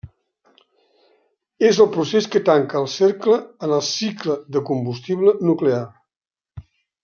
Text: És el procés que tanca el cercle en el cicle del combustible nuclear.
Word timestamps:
És 1.69 1.81
el 1.85 1.89
procés 1.97 2.29
que 2.37 2.41
tanca 2.47 2.81
el 2.81 2.89
cercle 2.95 3.37
en 3.69 3.77
el 3.79 3.85
cicle 3.91 4.41
del 4.57 4.67
combustible 4.73 5.39
nuclear. 5.51 5.87